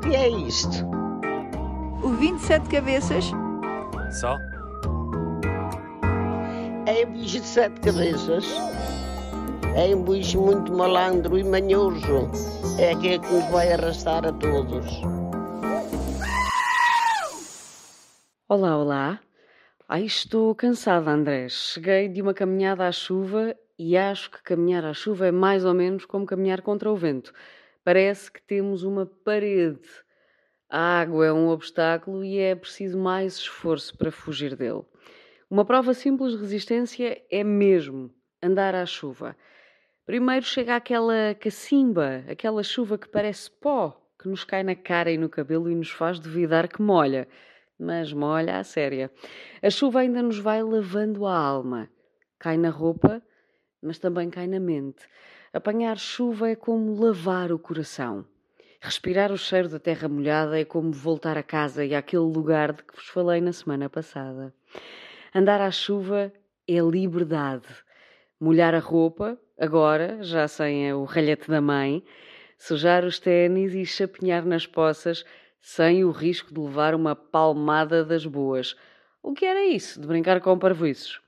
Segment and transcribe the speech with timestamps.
[0.00, 0.86] O que é isto?
[2.02, 3.26] O 27 cabeças?
[4.18, 4.38] Só?
[6.86, 8.46] É um bicho de sete cabeças.
[9.76, 12.30] É um bicho muito malandro e manhoso.
[12.78, 14.86] É aquele que nos vai arrastar a todos.
[18.48, 19.20] Olá, olá.
[19.86, 21.52] Ai, estou cansada, Andrés.
[21.74, 25.74] Cheguei de uma caminhada à chuva e acho que caminhar à chuva é mais ou
[25.74, 27.34] menos como caminhar contra o vento.
[27.90, 29.88] Parece que temos uma parede.
[30.68, 34.84] A água é um obstáculo e é preciso mais esforço para fugir dele.
[35.50, 39.36] Uma prova simples de resistência é mesmo andar à chuva.
[40.06, 45.18] Primeiro chega aquela cacimba, aquela chuva que parece pó, que nos cai na cara e
[45.18, 47.26] no cabelo e nos faz duvidar que molha.
[47.76, 49.10] Mas molha a séria.
[49.60, 51.90] A chuva ainda nos vai lavando a alma.
[52.38, 53.20] Cai na roupa,
[53.82, 55.02] mas também cai na mente.
[55.52, 58.24] Apanhar chuva é como lavar o coração.
[58.80, 62.82] Respirar o cheiro da terra molhada é como voltar a casa e àquele lugar de
[62.82, 64.54] que vos falei na semana passada.
[65.34, 66.32] Andar à chuva
[66.66, 67.66] é liberdade.
[68.40, 72.02] Molhar a roupa, agora, já sem o ralhete da mãe,
[72.56, 75.24] sujar os ténis e chapinhar nas poças
[75.60, 78.74] sem o risco de levar uma palmada das boas.
[79.22, 81.20] O que era isso de brincar com parvoiços?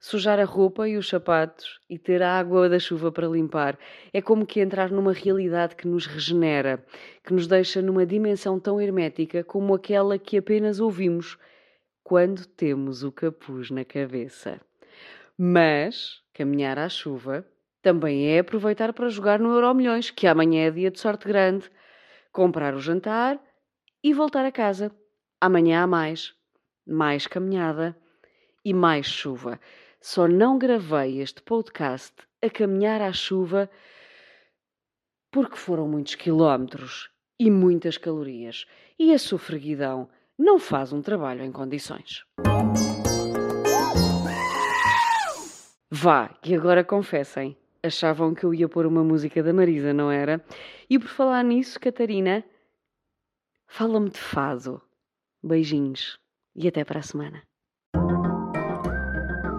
[0.00, 3.76] Sujar a roupa e os sapatos e ter a água da chuva para limpar
[4.12, 6.84] é como que entrar numa realidade que nos regenera,
[7.24, 11.36] que nos deixa numa dimensão tão hermética como aquela que apenas ouvimos
[12.04, 14.60] quando temos o capuz na cabeça.
[15.36, 17.44] Mas caminhar à chuva
[17.82, 21.68] também é aproveitar para jogar no Euromilhões, que amanhã é dia de sorte grande,
[22.30, 23.40] comprar o jantar
[24.02, 24.92] e voltar a casa.
[25.40, 26.34] Amanhã há mais,
[26.86, 27.96] mais caminhada
[28.64, 29.58] e mais chuva.
[30.00, 33.68] Só não gravei este podcast a caminhar à chuva
[35.30, 38.64] porque foram muitos quilómetros e muitas calorias.
[38.98, 42.24] E a sofreguidão não faz um trabalho em condições.
[45.90, 47.56] Vá, e agora confessem.
[47.82, 50.44] Achavam que eu ia pôr uma música da Marisa, não era?
[50.88, 52.44] E por falar nisso, Catarina,
[53.66, 54.80] fala-me de fado.
[55.42, 56.18] Beijinhos
[56.54, 57.47] e até para a semana.